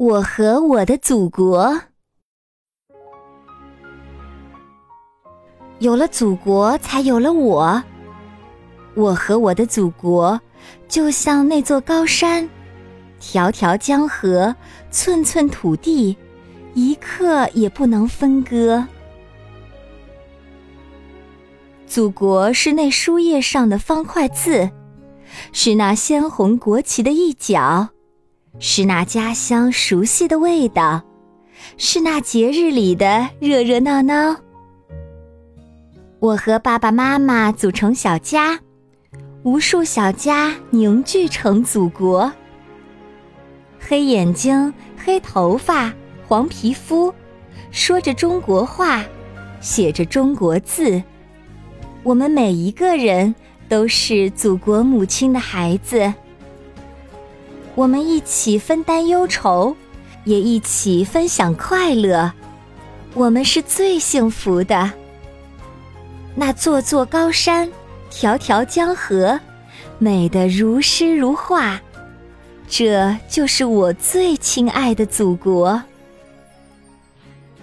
[0.00, 1.78] 我和我的祖国，
[5.80, 7.84] 有了祖国，才有了我。
[8.94, 10.40] 我和我的祖国，
[10.88, 12.48] 就像那座高山，
[13.18, 14.56] 条条江河，
[14.90, 16.16] 寸寸土地，
[16.72, 18.82] 一刻也不能分割。
[21.86, 24.70] 祖国是那书页上的方块字，
[25.52, 27.90] 是那鲜红国旗的一角。
[28.58, 31.02] 是那家乡熟悉的味道，
[31.76, 34.36] 是那节日里的热热闹闹。
[36.18, 38.58] 我和爸爸妈妈组成小家，
[39.42, 42.30] 无数小家凝聚成祖国。
[43.78, 45.90] 黑眼睛、黑头发、
[46.26, 47.12] 黄皮肤，
[47.70, 49.02] 说着中国话，
[49.60, 51.02] 写着中国字。
[52.02, 53.34] 我们每一个人
[53.68, 56.12] 都是祖国母亲的孩子。
[57.80, 59.74] 我们一起分担忧愁，
[60.24, 62.30] 也一起分享快乐。
[63.14, 64.92] 我们是最幸福的。
[66.34, 67.72] 那座座高山，
[68.10, 69.40] 条条江河，
[69.98, 71.80] 美得如诗如画。
[72.68, 75.82] 这就是我最亲爱的祖国。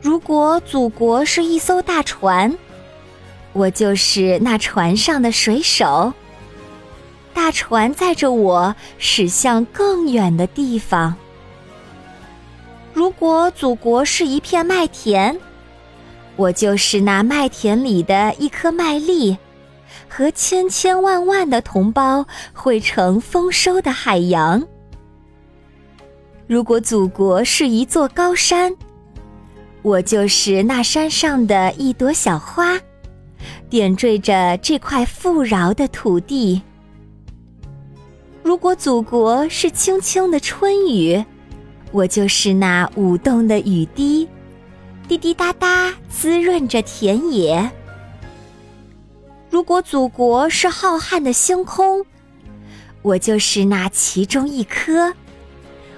[0.00, 2.56] 如果祖国是一艘大船，
[3.52, 6.14] 我就是那船上的水手。
[7.38, 11.14] 大船载着我驶向更远的地方。
[12.92, 15.38] 如果祖国是一片麦田，
[16.34, 19.38] 我就是那麦田里的一颗麦粒，
[20.08, 24.60] 和千千万万的同胞汇成丰收的海洋。
[26.48, 28.74] 如果祖国是一座高山，
[29.82, 32.76] 我就是那山上的一朵小花，
[33.70, 36.60] 点缀着这块富饶的土地。
[38.48, 41.22] 如果祖国是轻轻的春雨，
[41.92, 44.26] 我就是那舞动的雨滴，
[45.06, 47.70] 滴滴答答滋润着田野。
[49.50, 52.06] 如果祖国是浩瀚的星空，
[53.02, 55.12] 我就是那其中一颗，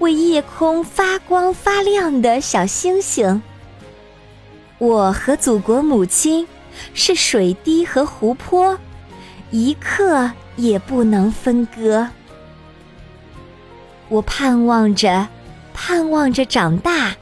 [0.00, 3.40] 为夜空发光发亮的小星星。
[4.78, 6.44] 我和祖国母亲
[6.92, 8.76] 是水滴和湖泊，
[9.52, 12.08] 一刻也不能分割。
[14.12, 15.26] 我盼望着，
[15.72, 17.16] 盼望着长大。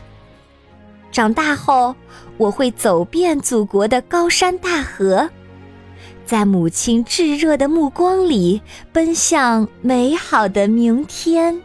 [1.12, 1.95] 长大后，
[2.37, 5.31] 我会走遍祖国的高山大河，
[6.27, 11.61] 在母亲炙热的目光里，奔向美好的明天。